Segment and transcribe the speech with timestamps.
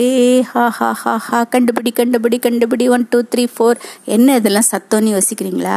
[0.00, 0.08] ஏ
[0.50, 2.84] ஹா ஹா ஹா ஹா கண்டுபிடி கண்டுபிடி கண்டுபிடி.
[2.94, 3.78] ஒன் டூ த்ரீ ஃபோர்
[4.16, 5.76] என்ன இதெல்லாம் சத்தம்னு யோசிக்கிறீங்களா?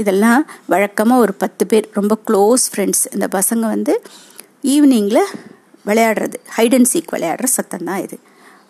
[0.00, 0.40] இதெல்லாம்
[0.72, 3.94] வழக்கமாக ஒரு பத்து பேர் ரொம்ப க்ளோஸ் ஃப்ரெண்ட்ஸ் இந்த பசங்க வந்து
[4.74, 5.22] ஈவினிங்கில்
[5.86, 6.38] விளையாடுறது.
[6.56, 8.18] ஹைட் அண்ட் சீக் விளையாடுற சத்தம் தான் இது.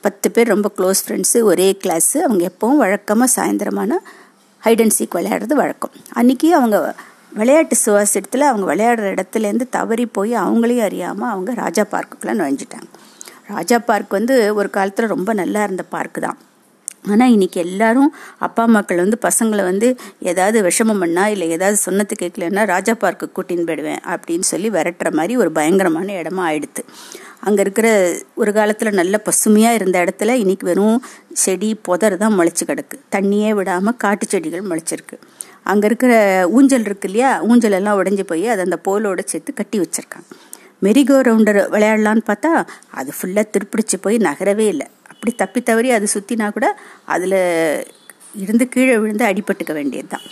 [0.00, 3.98] பத்து பேர் ரொம்ப க்ளோஸ் ஃப்ரெண்ட்ஸு ஒரே கிளாஸு அவங்க எப்போவும் வழக்கமாக சாயந்தரமான
[4.66, 5.94] ஹைட் அண்ட் சீக் விளையாடுறது வழக்கம்.
[6.20, 6.78] அன்றைக்கி அவங்க
[7.40, 12.90] விளையாட்டு சுவாசத்தில் அவங்க விளையாடுற இடத்துலேருந்து தவறி போய் அவங்களையும் அறியாமல் அவங்க ராஜா பார்க்குக்குள்ளே நுழைஞ்சிட்டாங்க.
[13.54, 16.38] ராஜா பார்க் வந்து ஒரு காலத்தில் ரொம்ப நல்லா இருந்த பார்க்கு தான்.
[17.12, 18.10] ஆனால் இன்னைக்கு எல்லாரும்
[18.46, 19.88] அப்பா அம்மாக்கள் வந்து பசங்களை வந்து
[20.30, 25.36] ஏதாவது விஷமம் பண்ணா இல்லை ஏதாவது சொன்னது கேட்கலன்னா ராஜா பார்க்கு கூட்டின்னு போயிடுவேன் அப்படின்னு சொல்லி விரட்டுற மாதிரி
[25.42, 26.84] ஒரு பயங்கரமான இடமா ஆயிடுத்து.
[27.46, 27.88] அங்கே இருக்கிற
[28.40, 31.00] ஒரு காலத்தில் நல்ல பசுமையாக இருந்த இடத்துல இன்னைக்கு வெறும்
[31.44, 32.96] செடி புதர் தான் முளைச்சி கிடக்கு.
[33.14, 35.18] தண்ணியே விடாமல் காட்டு செடிகள் முளைச்சிருக்கு.
[35.72, 36.12] அங்கே இருக்கிற
[36.56, 37.32] ஊஞ்சல் இருக்கு இல்லையா?
[37.50, 40.30] ஊஞ்சல் எல்லாம் உடஞ்சி போய் அதை அந்த போலோட சேர்த்து கட்டி வச்சிருக்காங்க.
[40.86, 42.50] மெரிகோ ரவுண்டர் விளையாடலான்னு பார்த்தா
[43.00, 44.86] அது ஃபுல்லாக திருப்பிடிச்சு போய் நகரவே இல்லை.
[45.12, 46.66] அப்படி தப்பி தவறி அது சுற்றினா கூட
[47.14, 47.38] அதில்
[48.44, 50.26] இருந்து கீழே விழுந்து அடிபட்டுக்க வேண்டியது தான்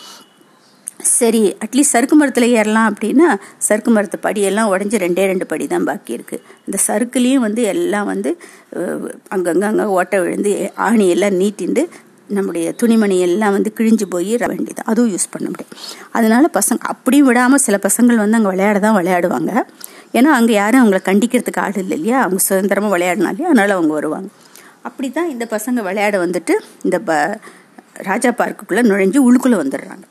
[1.18, 3.28] சரி அட்லீஸ்ட் சறுக்கு மரத்தில் ஏறலாம் அப்படின்னா
[3.66, 8.30] சறுக்கு மரத்து படியெல்லாம் உடஞ்சி ரெண்டே ரெண்டு படி தான் பாக்கி இருக்குது இந்த சறுக்குலேயும் வந்து எல்லாம் வந்து
[9.36, 10.52] அங்கங்கே அங்கே ஓட்டை விழுந்து
[10.88, 11.84] ஆணியெல்லாம் நீட்டிண்டு
[12.38, 15.72] நம்முடைய துணிமணி எல்லாம் வந்து கிழிஞ்சு போய் வேண்டியது அதுவும் யூஸ் பண்ண முடியும்.
[16.18, 19.52] அதனால பசங்க அப்படியும் விடாமல் சில பசங்கள் வந்து அங்கே விளையாட தான் விளையாடுவாங்க.
[20.14, 22.18] ஏன்னா அங்கே யாரும் அவங்கள கண்டிக்கிறதுக்கு ஆள் இல்லை இல்லையா?
[22.22, 23.50] அவங்க சுதந்திரமாக விளையாடினா இல்லையா?
[23.50, 24.30] அதனால் அவங்க வருவாங்க.
[24.82, 27.12] அப்படி தான் இந்த பசங்க விளையாட வந்துட்டு இந்த ப
[28.02, 30.04] ராஜா பார்க்குக்குள்ளே நுழைஞ்சு உள்ளுக்குள்ளே வந்துடுறாங்க.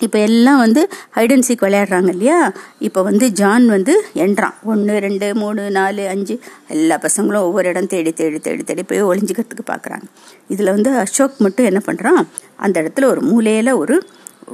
[0.00, 0.80] இப்போ எல்லாம் வந்து
[1.16, 2.38] ஹைட் அண்ட் சீக் விளையாடுறாங்க இல்லையா?
[2.80, 6.34] இப்போ வந்து ஜான் வந்து எண்றான் ஒன்று ரெண்டு மூணு நாலு அஞ்சு
[6.68, 10.06] எல்லா பசங்களும் ஒவ்வொரு இடம் தேடி தேடி தேடி தேடி போய் ஒளிஞ்சிக்கிறதுக்கு பார்க்குறாங்க
[10.48, 12.20] இதில் வந்து அசோக் மட்டும் என்ன பண்ணுறான்
[12.56, 13.96] அந்த இடத்துல ஒரு மூலையில் ஒரு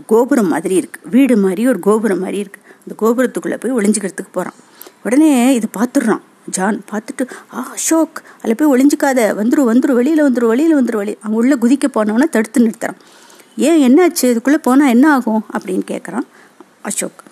[0.07, 4.58] கோபுரம் மாதிரி இருக்குது வீடு மாதிரி ஒரு கோபுரம் மாதிரி இருக்குது அந்த கோபுரத்துக்குள்ளே போய் ஒளிஞ்சிக்கிறதுக்கு போகிறான்
[5.02, 6.20] உடனே இது பார்த்துடுறான்.
[6.50, 9.19] ஜான் பார்த்துட்டு ஆ அசோக் அதில் போய் ஒளிஞ்சிக்காத.
[9.19, 12.98] வந்துடும் வந்துடும் வெளியில் வந்துடும் வெளியில் வந்துடும் வெளியே அவங்க உள்ளே குதிக்க போனவொன்னே தடுத்து நிறுத்துறான்.
[13.56, 14.22] ஏன் என்னாச்சு?
[14.22, 15.44] இதுக்குள்ளே போனால் என்ன ஆகும்?
[15.58, 16.27] அப்படின்னு கேட்குறான்
[16.82, 17.22] அசோக்.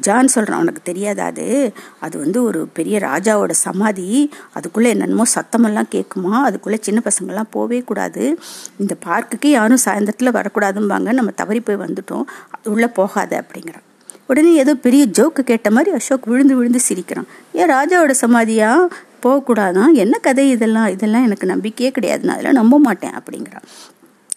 [0.00, 1.72] ஜான் சொல்கிறான் உனக்கு தெரியாதா அது?
[2.00, 4.30] அது வந்து ஒரு பெரிய ராஜாவோட சமாதி.
[4.52, 8.38] அதுக்குள்ளே என்னென்னமோ சத்தமெல்லாம் கேட்குமா அதுக்குள்ளே சின்ன பசங்கள்லாம் போவே கூடாது.
[8.76, 11.12] இந்த பார்க்குக்கு யாரும் சாயந்தரத்தில் வரக்கூடாதும்பாங்க.
[11.12, 12.24] நம்ம தவறி போய் வந்துட்டோம்.
[12.64, 13.86] உள்ளே போகாத அப்படிங்கிறான்.
[14.28, 17.26] உடனே ஏதோ பெரிய ஜோக்கு கேட்ட மாதிரி அசோக் விழுந்து விழுந்து சிரிக்கிறான்.
[17.52, 18.86] ஏன் ராஜாவோட சமாதியா?
[19.22, 20.86] போகக்கூடாதான் என்ன கதை இதெல்லாம்?
[20.86, 22.22] இதெல்லாம் எனக்கு நம்பிக்கையே கிடையாது.
[22.22, 23.66] நான் அதெல்லாம் நம்ப மாட்டேன் அப்படிங்கிறான்.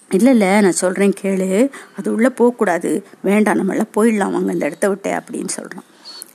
[0.10, 1.70] இல்லை இல்லை நான் சொல்கிறேன் கேளு.
[1.98, 3.06] அது உள்ளே போகக்கூடாது.
[3.22, 4.32] வேண்டாம் நம்மளாம் போயிடலாம்.
[4.32, 5.84] வாங்க இந்த இடத்த விட்டு அப்படின்னு சொல்கிறான்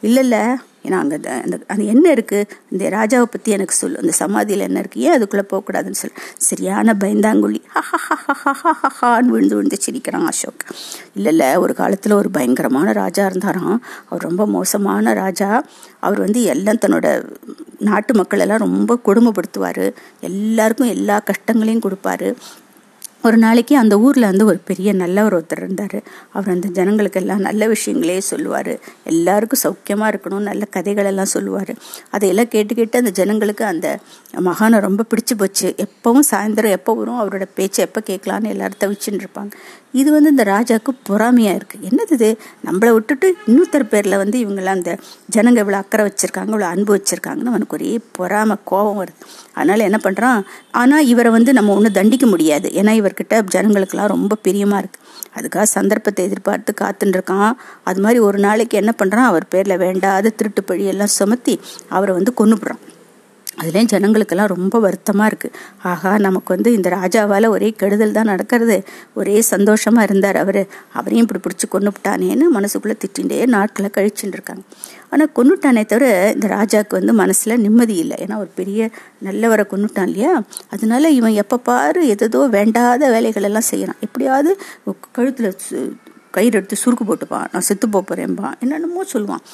[0.00, 0.38] இல்லை இல்லை
[0.86, 5.04] ஏன்னா அங்கே அந்த அது என்ன இருக்குது இந்த ராஜாவை பற்றி எனக்கு சொல்லு அந்த சமாதியில் என்ன இருக்குது
[5.08, 6.16] ஏன் அதுக்குள்ளே போகக்கூடாதுன்னு சொல்லு
[6.48, 7.60] சரியான பயந்தாங்குழி.
[8.82, 10.64] ஹஹான்னு விழுந்து விழுந்து சிரிக்கிறான் அசோக்.
[11.14, 13.78] இல்லை இல்லை ஒரு காலத்தில் ஒரு பயங்கரமான ராஜா இருந்தாராம்.
[14.08, 15.50] அவர் ரொம்ப மோசமான ராஜா.
[16.06, 17.08] அவர் வந்து எல்லாம் தன்னோட
[17.88, 19.84] நாட்டு மக்கள் எல்லாம் ரொம்ப கொடுமைப்படுத்துவார்.
[20.20, 22.28] எல்லாருக்கும் எல்லா கஷ்டங்களையும் கொடுப்பாரு.
[23.26, 25.96] ஒரு நாளைக்கு அந்த ஊரில் வந்து ஒரு பெரிய நல்லவர் ஒருத்தர் இருந்தார்.
[26.36, 28.72] அவர் அந்த ஜனங்களுக்கு எல்லாம் நல்ல விஷயங்களே சொல்லுவார்.
[29.12, 31.72] எல்லாருக்கும் சௌக்கியமாக இருக்கணும் நல்ல கதைகளெல்லாம் சொல்லுவார்.
[32.16, 33.88] அதையெல்லாம் கேட்டு கேட்டு அந்த ஜனங்களுக்கு அந்த
[34.48, 35.68] மகானை ரொம்ப பிடிச்சி போச்சு.
[35.86, 39.52] எப்பவும் சாயந்தரம் எப்போ வரும் அவரோட பேச்சை எப்போ கேட்கலான்னு எல்லாரும் தவிச்சுட்டு இருப்பாங்க.
[40.00, 42.28] இது வந்து இந்த ராஜாவுக்கு பொறாமையாக இருக்குது என்னது இது?
[42.66, 44.92] நம்மளை விட்டுட்டு இன்னொருத்தர் பேரில் வந்து இவங்கெல்லாம் அந்த
[45.34, 49.16] ஜனங்க இவ்வளோ அக்கறை வச்சுருக்காங்க இவ்வளோ அன்பு வச்சுருக்காங்கன்னு அவனுக்கு ஒரே பொறாமை கோபம் வருது.
[49.56, 50.40] அதனால் என்ன பண்ணுறான்
[50.80, 52.68] ஆனால் இவரை வந்து நம்ம ஒன்றும் தண்டிக்க முடியாது.
[52.80, 55.04] ஏன்னா அவர்கிட்ட ஜனங்களுக்கெல்லாம் ரொம்ப பிரியமாக இருக்குது
[55.36, 57.52] அதுக்காக சந்தர்ப்பத்தை எதிர்பார்த்து காத்துட்டுருக்கான்
[57.84, 61.54] அது மாதிரி ஒரு நாளைக்கு என்ன பண்ணுறான் அவர் பேரில் வேண்டாத திருட்டு பழி எல்லாம் சுமத்தி
[61.88, 62.82] அவரை வந்து கொண்டுபிடுறான்
[63.60, 65.54] அதுலேயும் ஜனங்களுக்கெல்லாம் ரொம்ப வருத்தமாக இருக்குது
[65.90, 68.76] ஆகா நமக்கு வந்து இந்த ராஜாவால் ஒரே கெடுதல் தான் நடக்கிறது.
[69.20, 70.60] ஒரே சந்தோஷமாக இருந்தார் அவர்.
[70.98, 74.64] அவரையும் இப்படி பிடிச்சி கொண்டுவிட்டானேன்னு மனசுக்குள்ளே திட்டின்றே நாட்களை கழிச்சுட்டு இருக்காங்க.
[75.12, 76.06] ஆனால் கொண்டுட்டானே தவிர
[76.36, 78.18] இந்த ராஜாவுக்கு வந்து மனசில் நிம்மதி இல்லை.
[78.24, 78.90] ஏன்னா ஒரு பெரிய
[79.28, 80.32] நல்லவரை கொண்டுட்டான் இல்லையா?
[80.76, 84.52] அதனால இவன் எப்போ பாரு எதோ வேண்டாத வேலைகளெல்லாம் செய்கிறான் எப்படியாவது
[85.18, 85.50] கழுத்தில்
[86.36, 87.46] கயிறு எடுத்து சுருக்கு போட்டுப்பான்.
[87.52, 89.44] நான் செத்து போகிறேன்பான் என்னென்னமோ சொல்லுவான்.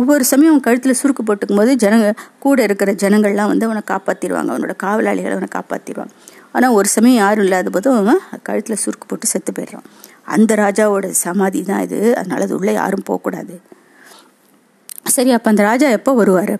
[0.00, 2.08] ஒவ்வொரு சமயம் கழுத்தில் சுருக்கு போட்டுக்கும் போது ஜனங்க
[2.44, 6.12] கூட இருக்கிற ஜனங்கள்லாம் வந்து அவனை காப்பாற்றிடுவாங்க அவனோட காவலாளிகளை அவனை காப்பாற்றிடுவாங்க
[6.52, 9.86] ஆனால் ஒரு சமயம் யாரும் இல்லாத போதும் அவன் கழுத்தில் சுருக்கு போட்டு செத்து போயிடுறான்.
[10.34, 11.98] அந்த ராஜாவோட சமாதி தான் இது.
[12.16, 13.54] அதனால அது உள்ளே யாரும் போகக்கூடாது.
[15.14, 16.54] சரி அப்போ அந்த ராஜா எப்போ வருவார்?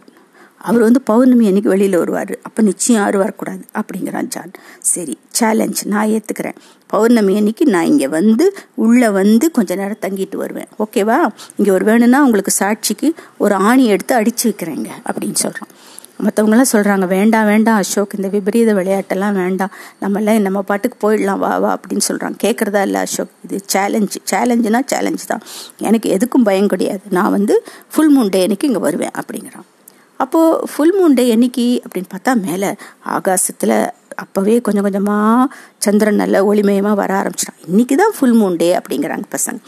[0.61, 2.33] அவர் வந்து பௌர்ணமி அன்னைக்கு வெளியில் வருவார்.
[2.43, 3.63] அப்போ நிச்சயம் யாரும் வரக்கூடாது.
[3.79, 4.53] அப்படிங்கிறான் ஜான்.
[4.81, 6.57] சரி சேலஞ்ச் நான் ஏற்றுக்கிறேன்
[6.87, 8.45] பௌர்ணமி அன்னைக்கு நான் இங்கே வந்து
[8.75, 10.69] உள்ளே வந்து கொஞ்ச நேரம் தங்கிட்டு வருவேன்.
[10.85, 11.19] ஓகேவா
[11.57, 15.73] இங்கே ஒரு வேணும்னா உங்களுக்கு சாட்சிக்கு ஒரு ஆணி எடுத்து அடிச்சு வைக்கிறேங்க அப்படின்னு சொல்கிறான்
[16.27, 19.73] மற்றவங்களாம் சொல்கிறாங்க வேண்டாம் வேண்டாம் அசோக் இந்த விபரீத விளையாட்டெல்லாம் வேண்டாம்.
[20.03, 23.33] நம்மளாம் நம்ம பாட்டுக்கு போயிடலாம் வா வா அப்படின்னு சொல்கிறாங்க கேட்குறதா இல்லை அசோக்?
[23.45, 25.43] இது சேலஞ்சு சேலஞ்சுனா சேலஞ்சு தான்.
[25.89, 27.05] எனக்கு எதுக்கும் பயம் கிடையாது.
[27.11, 29.67] நான் வந்து ஃபுல் மூன் டே அன்னைக்கு இங்கே வருவேன் அப்படிங்கிறான்.
[30.23, 32.71] அப்போது ஃபுல் மூன் டே என்னைக்கு அப்படின்னு பார்த்தா மேலே
[33.17, 33.77] ஆகாசத்தில்
[34.23, 35.55] அப்போவே கொஞ்சம் கொஞ்சமாக
[35.85, 37.59] சந்திரன் நல்ல ஒளிமயமாக வர ஆரம்பிச்சிட்டான்.
[37.71, 39.59] இன்றைக்கி தான் ஃபுல் மூன் டே அப்படிங்கிறாங்க பசங்க.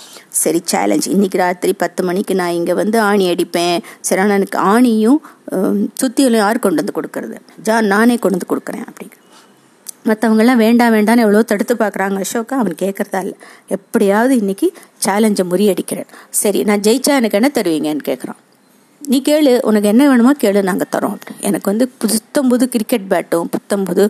[0.43, 3.79] சரி சேலஞ்ச் இன்றைக்கி ராத்திரி பத்து மணிக்கு நான் இங்கே வந்து ஆணி அடிப்பேன்.
[4.09, 5.21] சரி ஆனால் எனக்கு ஆணியும்
[6.03, 7.37] சுத்தியிலும் யார் கொண்டு வந்து கொடுக்கறது?
[7.69, 9.21] ஜான் நானே கொண்டு வந்து கொடுக்குறேன் அப்படிங்கிற.
[10.09, 13.39] மற்றவங்கெல்லாம் வேண்டாம் வேண்டாம்னு எவ்வளோ தடுத்து பார்க்குறாங்க அசோக்கா அவன் கேட்குறதா இல்லை.
[13.77, 14.69] எப்படியாவது இன்னைக்கு
[15.07, 16.11] சேலஞ்சை முறியடிக்கிறேன்.
[16.43, 18.41] சரி நான் ஜெயிச்சா எனக்கு என்ன தருவீங்கன்னு கேட்குறான்
[19.01, 21.43] நீ கேளு உனக்கு என்ன வேணுமோ கேளு நாங்கள் தரோம் அப்படின்னு.
[21.49, 24.05] எனக்கு வந்து புத்தம்போது கிரிக்கெட் பேட்டும் புத்தம்போது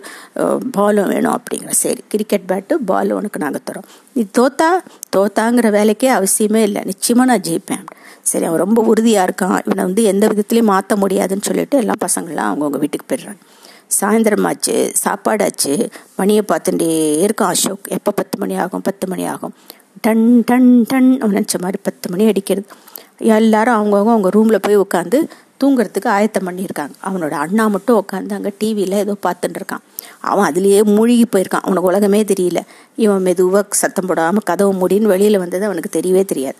[0.76, 1.74] பாலும் வேணும் அப்படிங்கிற.
[1.82, 3.86] சரி கிரிக்கெட் பேட்டு பால் உனக்கு நாங்கள் தரோம்.
[4.14, 4.70] நீ தோத்தா
[5.16, 6.82] தோத்தாங்கிற வேலைக்கே அவசியமே இல்லை.
[6.90, 7.84] நிச்சயமாக நான் ஜெயிப்பேன்
[8.30, 9.58] சரி அவன் ரொம்ப உறுதியாக இருக்கான்.
[9.66, 13.40] இவனை வந்து எந்த விதத்துலையும் மாற்ற முடியாதுன்னு சொல்லிட்டு எல்லா பசங்களாம் அவங்கவுங்க வீட்டுக்கு போயிடுறாங்க.
[13.98, 14.74] சாயந்தரமாச்சு
[15.04, 15.74] சாப்பாடாச்சு
[16.18, 16.90] மணியை பார்த்துட்டே
[17.26, 17.86] இருக்கான் அசோக்.
[17.98, 18.84] எப்போ பத்து மணி ஆகும்?
[18.88, 19.54] பத்து மணி ஆகும்.
[20.06, 22.68] டன் டன் டன் நினச்ச மாதிரி பத்து மணி அடிக்கிறது.
[23.18, 25.28] எல்லாரும் அவங்கவுங்க அவங்க ரூமில் போய் உட்காந்து
[25.62, 26.94] தூங்குறதுக்கு ஆயத்தம் பண்ணியிருக்காங்க.
[27.04, 29.84] அவனோட அண்ணா மட்டும் உட்காந்து அங்கே டிவியில் ஏதோ பார்த்துட்டு இருக்கான்.
[30.20, 31.64] அவன் அதுலேயே மூழ்கி போயிருக்கான்.
[31.64, 32.60] அவனுக்கு உலகமே தெரியல.
[32.96, 36.56] இவன் மெதுவாக சத்தம் போடாமல் கதவு மூடின்னு வெளியில் வந்தது அவனுக்கு தெரியவே தெரியாது.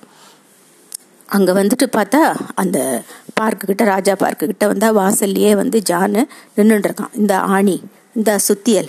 [1.28, 3.02] அங்கே வந்துட்டு பார்த்தா அந்த
[3.40, 6.26] பார்க்குக்கிட்ட ராஜா பார்க்குக்கிட்ட வந்தால் வாசல்லையே வந்து ஜானு
[6.56, 7.82] நின்றுட்டுருக்கான் இந்த ஆணி
[8.14, 8.88] இந்த சுத்தியல்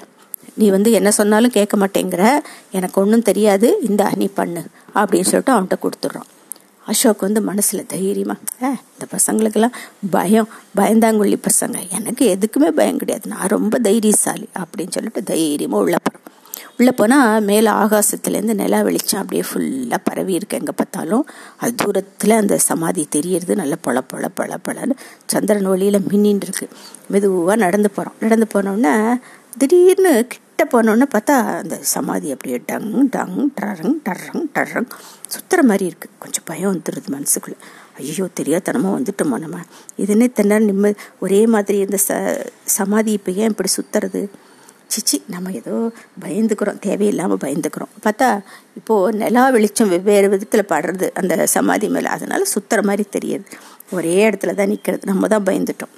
[0.55, 2.39] நீ வந்து என்ன சொன்னாலும் கேட்க மாட்டேங்கிற.
[2.71, 3.79] எனக்கு ஒன்றும் தெரியாது.
[3.81, 4.63] இந்த நீ பண்ணு
[4.95, 6.29] அப்படின்னு சொல்லிட்டு அவன்கிட்ட கொடுத்துட்றான்.
[6.91, 9.75] அசோக் வந்து மனசில் தைரியமாக ஏ இந்த பசங்களுக்கெல்லாம்
[10.15, 10.49] பயம்
[10.79, 11.77] பயந்தாங்குள்ளி பசங்க.
[11.97, 13.27] எனக்கு எதுக்குமே பயம் கிடையாது.
[13.33, 16.25] நான் ரொம்ப தைரியசாலி அப்படின்னு சொல்லிட்டு தைரியமாக உள்ள போகிறோம்
[16.79, 20.59] உள்ளே போனால் மேலே ஆகாசத்துலேருந்து நிலா வெளிச்சம் அப்படியே ஃபுல்லாக பரவி இருக்கு.
[20.61, 21.23] எங்கே பார்த்தாலும்
[21.61, 24.95] அது தூரத்தில் அந்த சமாதி தெரியறது நல்ல பொல பொல பொல பொலன்னு
[25.33, 26.67] சந்திரன் ஒளியில் மின்னின்னு இருக்கு.
[27.13, 28.93] மெதுவாக நடந்து போகிறோம் நடந்து போனோன்னா
[29.57, 30.13] திடீர்னு
[30.59, 34.87] கிட்ட போனோடனே பார்த்தா அந்த சமாதி அப்படியே டங் டங் டரங் டரங் டரங்
[35.33, 37.57] சுத்துற மாதிரி இருக்குது கொஞ்சம் பயம் வந்துடுது மனசுக்குள்ளே.
[37.99, 39.59] ஐயோ தெரியாதனமாக வந்துட்டோமோ நம்ம.
[40.03, 42.17] இதுன்னே தென்ன நிம்ம ஒரே மாதிரி இந்த ச
[42.77, 44.21] சமாதி இப்போ ஏன் இப்படி சுத்துறது?
[44.95, 45.75] சிச்சி நம்ம ஏதோ
[46.25, 46.79] பயந்துக்கிறோம்.
[46.87, 47.93] தேவையில்லாமல் பயந்துக்கிறோம்.
[48.05, 48.29] பார்த்தா
[48.79, 52.09] இப்போது நிலா வெளிச்சம் வெவ்வேறு விதத்தில் படுறது அந்த சமாதி மேலே.
[52.17, 53.47] அதனால் சுத்துற மாதிரி தெரியுது.
[53.97, 55.95] ஒரே இடத்துல தான் நிற்கிறது நம்ம தான் பயந்துட்டோம்.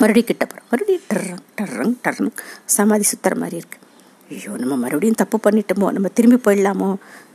[0.00, 2.34] மறுபடியும் கிட்ட போகிறோம் மறுபடியும் டர்றங் டர்றங் டர்றங்.
[2.76, 3.86] சமாதி சுத்துற மாதிரி இருக்குது
[4.34, 5.86] ஐயோ நம்ம மறுபடியும் தப்பு பண்ணிட்டோமோ?
[5.96, 6.88] நம்ம திரும்பி போயிடலாமோ?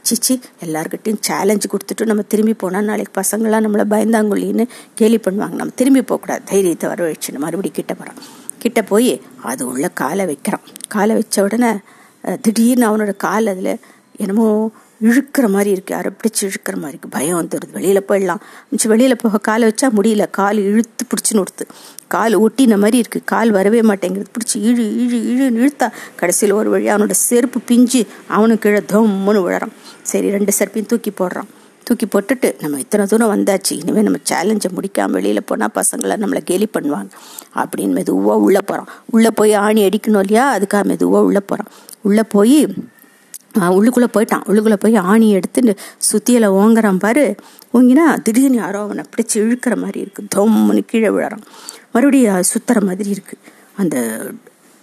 [0.10, 0.34] சிச்சி
[0.66, 4.66] எல்லாருக்கிட்டையும் சேலஞ்சு கொடுத்துட்டு நம்ம திரும்பி போனால் நாளைக்கு பசங்களாம் நம்மளை பயந்தாங்குள்ளின்னு
[5.00, 5.56] கேலி பண்ணுவாங்க.
[5.62, 6.44] நம்ம திரும்பி போகக்கூடாது.
[6.52, 8.20] தைரியத்தை வரவழைச்சு மறுபடியும் கிட்ட போகிறோம்
[8.64, 9.12] கிட்ட போய்
[9.52, 11.72] அது உள்ள காலை வைக்கிறான் காலை வச்ச உடனே
[12.46, 13.74] திடீர்னு அவனோட கால் அதில்
[14.18, 14.48] என்னமோ
[15.08, 18.42] இழுக்கிற மாதிரி இருக்குது யாரை பிடிச்சி இழுக்கிற மாதிரி இருக்குது பயம் வந்துடுது வெளியில் போயிடலாம்.
[18.72, 20.26] மிச்சம் வெளியில் போக காலை வச்சா முடியல.
[20.40, 21.66] கால் இழுத்து பிடிச்சின்னு ஒடுத்து
[22.16, 25.88] கால் ஒட்டின மாதிரி இருக்குது கால் வரவே மாட்டேங்கிறது பிடிச்சி இழு இழு இழுன்னு இழுத்தா
[26.22, 28.02] கடைசியில் ஒரு வழி அவனோட செருப்பு பிஞ்சு
[28.38, 29.76] அவனுக்கு கீழே தொம்முன்னு விழறான்.
[30.12, 31.50] சரி ரெண்டு செருப்பையும் தூக்கி போடுறான்.
[31.88, 33.74] தூக்கி போட்டுட்டு நம்ம இத்தனை தூரம் வந்தாச்சு.
[33.82, 37.12] இனிமேல் நம்ம சேலஞ்சை முடிக்காமல் வெளியில் போனால் பசங்களை நம்மளை கேலி பண்ணுவாங்க.
[37.62, 40.46] அப்படின்னு மெதுவாக உள்ளே போகிறோம் உள்ளே போய் ஆணி அடிக்கணும் இல்லையா?
[40.58, 41.70] அதுக்காக மெதுவாக உள்ளே போகிறோம்
[42.02, 42.58] உள்ளே போய்
[43.62, 44.46] உள்ளுக்குள்ளே போயிட்டான்.
[44.46, 45.76] உள்ளுக்குள்ளே போய் ஆணி எடுத்துட்டு
[46.12, 47.36] சுத்தியில் ஓங்குறான் பாரு.
[47.74, 51.42] ஓங்கினா திடீர்னு யாரோ அவனை பிடிச்சி இழுக்கிற மாதிரி இருக்குது தொம்முன்னு கீழே விழறான்.
[51.92, 54.26] மறுபடியும் சுத்துற மாதிரி இருக்குது அந்த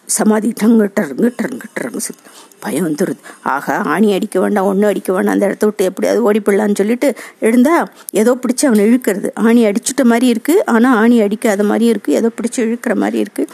[0.07, 2.29] சமாதி டங்கு டருங்கு டருங்கு டருங்கு சுத்து.
[2.64, 3.20] பயம் வந்துடுது
[3.55, 7.09] ஆகா ஆணி அடிக்க வேண்டாம் ஒன்றும் அடிக்க வேண்டாம் அந்த இடத்த விட்டு எப்படியாவது ஓடி போடலான்னு சொல்லிட்டு
[7.49, 7.76] எழுந்தா
[8.23, 9.31] ஏதோ பிடிச்சி அவனை இழுக்கிறது.
[9.47, 13.44] ஆணி அடிச்சுட்ட மாதிரி இருக்கு ஆனால் ஆணி அடிக்காத மாதிரி இருக்கு ஏதோ பிடிச்சி இழுக்கிற மாதிரி இருக்கு.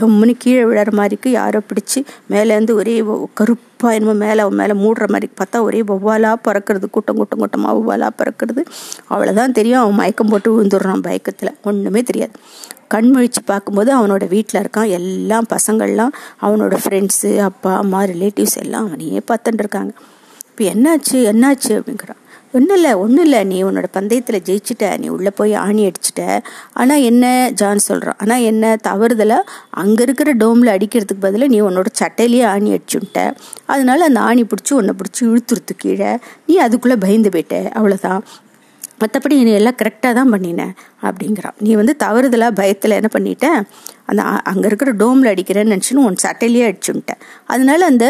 [0.00, 2.00] தொம்முன்னு கீழே விழற மாதிரி இருக்கு யாரோ பிடிச்சி
[2.32, 2.94] மேலேருந்து ஒரே
[3.38, 8.12] கருப்பாக என்னமோ மேலே அவன் மேலே மூடுற மாதிரி பார்த்தா ஒரே ஒவ்வாலாக பறக்கிறது கூட்டம் கூட்டம் கூட்டமாக வவ்வாலாக
[8.20, 8.62] பறக்கிறது.
[9.10, 11.52] அவ்வளோதான் தெரியும் அவன் மயக்கம் போட்டு விழுந்துடுறான் பயக்கத்தில்.
[11.62, 12.34] ஒன்றுமே தெரியாது.
[12.94, 14.90] கண் முழிச்சு பார்க்கும்போது அவனோட வீட்டில் இருக்கான்.
[14.98, 16.14] எல்லாம் பசங்கள்லாம்
[16.46, 19.92] அவனோட ஃப்ரெண்ட்ஸு அப்பா அம்மா ரிலேட்டிவ்ஸ் எல்லாம் அவனையே பார்த்துட்டு இருக்காங்க.
[20.50, 22.18] இப்போ என்னாச்சு என்னாச்சு அப்படிங்கிறான்.
[22.56, 23.38] ஒன்றும் இல்லை ஒன்றும் இல்லை.
[23.50, 26.22] நீ உன்னோட பந்தயத்தில் ஜெயிச்சிட்ட நீ உள்ளே போய் ஆணி அடிச்சிட்ட.
[26.80, 27.24] ஆனால் என்ன
[27.60, 29.48] ஜான் சொல்கிறான் ஆனால் என்ன தவறுதலாக
[29.82, 33.22] அங்கே இருக்கிற டோமில் அடிக்கிறதுக்கு பதிலாக நீ உன்னோட சட்டையிலேயே ஆணி அடிச்சுட்ட.
[33.72, 36.10] அதனால அந்த ஆணி பிடிச்சி உன்னை பிடிச்சி இழுத்துருத்து கீழே
[36.48, 37.58] நீ அதுக்குள்ளே பயந்து போயிட்ட.
[37.78, 38.22] அவ்வளோதான்
[39.02, 41.56] மற்றபடி நீ எல்லாம் கரெக்டாக தான் பண்ணினேன் அப்படிங்கிறான்.
[41.58, 43.46] நீ வந்து தவறுதலாக பயத்தில் என்ன பண்ணிட்ட?
[44.10, 48.06] அந்த அங்கே இருக்கிற டோமில் அடிக்கிறேன்னு நினச்சின்னு உன் சட்டையிலேயே அடிச்சுன்ட்டேன் அதனால அந்த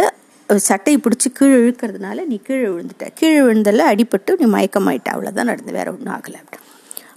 [0.48, 3.06] சட்டையை பிடிச்சி கீழே இழுக்கிறதுனால நீ கீழே விழுந்துட்ட.
[3.14, 5.08] கீழே விழுந்ததில் அடிபட்டு நீ மயக்கமாயிட்ட.
[5.14, 6.58] அவ்வளோதான் நடந்து வேற ஒன்றும் ஆகலை அப்படி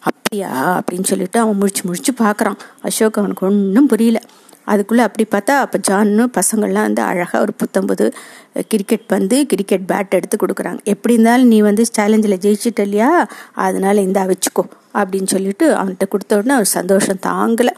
[0.09, 0.49] அப்படியா?
[0.77, 2.57] அப்படின்னு சொல்லிட்டு அவன் முழிச்சு முழிச்சு பார்க்குறான்.
[2.81, 4.19] அசோக் அவனுக்கு ஒன்றும் புரியல.
[4.65, 8.07] அதுக்குள்ளே அப்படி பார்த்தா அப்போ ஜான்னு பசங்கள்லாம் வந்து அழகாக ஒரு புத்தம்புது
[8.67, 10.79] கிரிக்கெட் பந்து கிரிக்கெட் பேட் எடுத்து கொடுக்குறாங்க.
[10.93, 13.11] எப்படி இருந்தாலும் நீ வந்து சேலஞ்சில் ஜெயிச்சிட்ட இல்லையா
[13.53, 14.65] அதனால இந்தா வச்சுக்கோ.
[14.99, 17.73] அப்படின்னு சொல்லிட்டு அவன்கிட்ட கொடுத்த உடனே அவர் சந்தோஷம் தாங்கலை.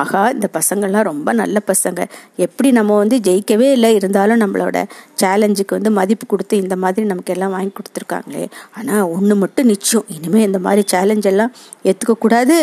[0.00, 2.00] ஆகா இந்த பசங்கள்லாம் ரொம்ப நல்ல பசங்க.
[2.46, 4.78] எப்படி நம்ம வந்து ஜெயிக்கவே இல்லை இருந்தாலும் நம்மளோட
[5.22, 8.44] சேலஞ்சுக்கு வந்து மதிப்பு கொடுத்து இந்த மாதிரி நமக்கு எல்லாம் வாங்கி கொடுத்துருக்காங்களே.
[8.78, 10.06] ஆனால் ஒன்று மட்டும் நிச்சயம்.
[10.16, 11.52] இனிமேல் இந்த மாதிரி சேலஞ்ச் எல்லாம்
[11.90, 12.56] ஏற்றுக்கக்கூடாது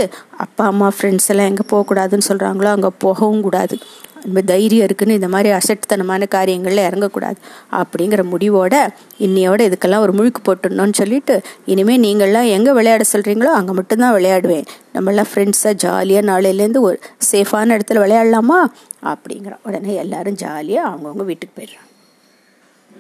[0.46, 3.78] அப்பா அம்மா ஃப்ரெண்ட்ஸ் எல்லாம் எங்கே போகக்கூடாதுன்னு சொல்கிறாங்களோ அங்கே போகவும் கூடாது.
[4.24, 7.40] நம்ம தைரியம் இருக்குன்னு இந்த மாதிரி அசட்டுத்தனமான காரியங்களில் இறங்கக்கூடாது.
[7.72, 8.76] அப்படிங்கிற முடிவோட
[9.20, 14.66] இன்னையோட இதுக்கெல்லாம் ஒரு முழுக்கு போட்டுடணும்னு சொல்லிட்டு இனிமேல் நீங்கள்லாம் எங்கே விளையாட சொல்கிறீங்களோ அங்கே மட்டும்தான் விளையாடுவேன்.
[14.94, 17.00] நம்மளாம் ஃப்ரெண்ட்ஸாக ஜாலியாக நாளையிலேருந்து ஒரு
[17.32, 18.60] சேஃபான இடத்துல விளையாடலாமா?
[19.04, 21.89] அப்படிங்கிற உடனே எல்லாரும் ஜாலியாக அவங்கவுங்க வீட்டுக்கு போயிடுறாங்க.